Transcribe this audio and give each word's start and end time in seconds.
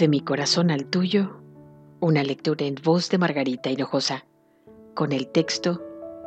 De 0.00 0.08
mi 0.08 0.22
corazón 0.22 0.70
al 0.70 0.86
tuyo, 0.86 1.42
una 2.00 2.22
lectura 2.22 2.64
en 2.64 2.76
voz 2.82 3.10
de 3.10 3.18
Margarita 3.18 3.68
Hinojosa, 3.68 4.24
con 4.94 5.12
el 5.12 5.28
texto 5.28 5.82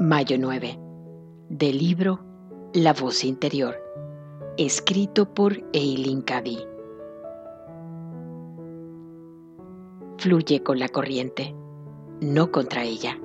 Mayo 0.00 0.38
9, 0.40 0.80
del 1.50 1.76
libro 1.76 2.24
La 2.72 2.94
voz 2.94 3.24
interior, 3.24 3.76
escrito 4.56 5.34
por 5.34 5.62
Eileen 5.74 6.22
Cady. 6.22 6.60
Fluye 10.16 10.62
con 10.62 10.78
la 10.78 10.88
corriente, 10.88 11.54
no 12.22 12.50
contra 12.50 12.84
ella. 12.84 13.20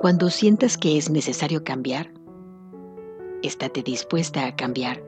Cuando 0.00 0.30
sientas 0.30 0.76
que 0.76 0.98
es 0.98 1.10
necesario 1.10 1.62
cambiar, 1.62 2.12
estate 3.44 3.84
dispuesta 3.84 4.46
a 4.46 4.56
cambiar 4.56 5.00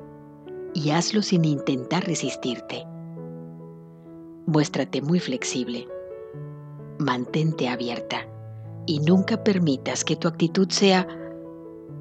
y 0.73 0.91
hazlo 0.91 1.21
sin 1.21 1.45
intentar 1.45 2.05
resistirte. 2.05 2.87
Muéstrate 4.49 5.03
muy 5.03 5.21
flexible. 5.21 5.87
Mantente 6.99 7.69
abierta 7.69 8.27
y 8.87 9.01
nunca 9.01 9.45
permitas 9.45 10.07
que 10.07 10.17
tu 10.17 10.27
actitud 10.27 10.71
sea 10.71 11.07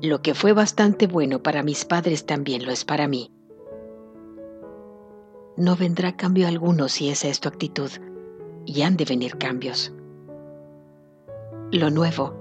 lo 0.01 0.21
que 0.21 0.33
fue 0.33 0.53
bastante 0.53 1.07
bueno 1.07 1.43
para 1.43 1.61
mis 1.61 1.83
padres 1.83 2.25
también 2.25 2.65
lo 2.65 2.71
es 2.71 2.85
para 2.85 3.09
mí. 3.09 3.33
No 5.57 5.75
vendrá 5.75 6.15
cambio 6.15 6.47
alguno 6.47 6.87
si 6.87 7.09
esa 7.09 7.27
es 7.27 7.41
tu 7.41 7.49
actitud 7.49 7.91
y 8.65 8.83
han 8.83 8.95
de 8.95 9.03
venir 9.03 9.37
cambios. 9.37 9.91
Lo 11.73 11.89
nuevo 11.89 12.33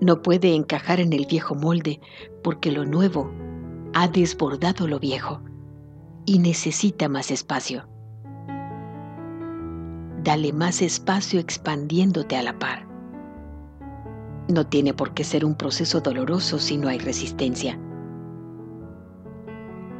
no 0.00 0.20
puede 0.20 0.56
encajar 0.56 0.98
en 0.98 1.12
el 1.12 1.26
viejo 1.26 1.54
molde 1.54 2.00
porque 2.42 2.72
lo 2.72 2.84
nuevo 2.84 3.30
ha 3.92 4.08
desbordado 4.08 4.88
lo 4.88 4.98
viejo 4.98 5.42
y 6.26 6.40
necesita 6.40 7.08
más 7.08 7.30
espacio. 7.30 7.93
Dale 10.34 10.52
más 10.52 10.82
espacio 10.82 11.38
expandiéndote 11.38 12.36
a 12.36 12.42
la 12.42 12.58
par. 12.58 12.88
No 14.48 14.66
tiene 14.66 14.92
por 14.92 15.14
qué 15.14 15.22
ser 15.22 15.44
un 15.44 15.54
proceso 15.54 16.00
doloroso 16.00 16.58
si 16.58 16.76
no 16.76 16.88
hay 16.88 16.98
resistencia. 16.98 17.78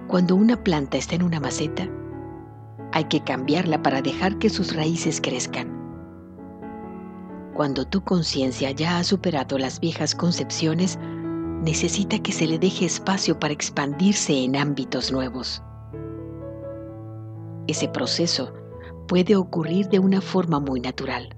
Cuando 0.08 0.34
una 0.34 0.64
planta 0.64 0.96
está 0.96 1.14
en 1.14 1.22
una 1.22 1.38
maceta, 1.38 1.88
hay 2.90 3.04
que 3.04 3.22
cambiarla 3.22 3.80
para 3.80 4.02
dejar 4.02 4.38
que 4.38 4.50
sus 4.50 4.74
raíces 4.74 5.20
crezcan. 5.20 5.68
Cuando 7.54 7.86
tu 7.86 8.02
conciencia 8.02 8.72
ya 8.72 8.98
ha 8.98 9.04
superado 9.04 9.56
las 9.56 9.78
viejas 9.78 10.16
concepciones, 10.16 10.98
necesita 11.62 12.18
que 12.18 12.32
se 12.32 12.48
le 12.48 12.58
deje 12.58 12.86
espacio 12.86 13.38
para 13.38 13.54
expandirse 13.54 14.42
en 14.42 14.56
ámbitos 14.56 15.12
nuevos. 15.12 15.62
Ese 17.68 17.86
proceso 17.86 18.52
puede 19.06 19.36
ocurrir 19.36 19.88
de 19.88 19.98
una 19.98 20.20
forma 20.20 20.60
muy 20.60 20.80
natural. 20.80 21.36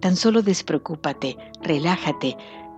Tan 0.00 0.16
solo 0.16 0.42
despreocúpate, 0.42 1.36
relájate 1.62 2.36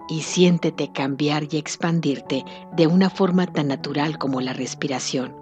y 0.08 0.22
siéntete 0.22 0.92
cambiar 0.92 1.44
y 1.50 1.56
expandirte 1.56 2.44
de 2.76 2.86
una 2.86 3.10
forma 3.10 3.46
tan 3.46 3.68
natural 3.68 4.18
como 4.18 4.40
la 4.40 4.52
respiración, 4.52 5.36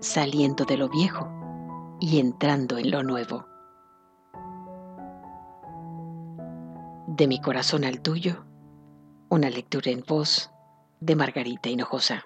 saliendo 0.00 0.64
de 0.64 0.76
lo 0.76 0.88
viejo 0.88 1.28
y 2.00 2.18
entrando 2.18 2.78
en 2.78 2.90
lo 2.90 3.02
nuevo. 3.02 3.46
De 7.06 7.28
mi 7.28 7.40
corazón 7.40 7.84
al 7.84 8.00
tuyo, 8.00 8.44
una 9.28 9.48
lectura 9.48 9.90
en 9.90 10.02
voz 10.06 10.50
de 11.00 11.16
Margarita 11.16 11.68
Hinojosa. 11.68 12.24